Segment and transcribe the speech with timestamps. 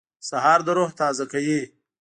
[0.29, 1.61] سهار د روح تازه کوي.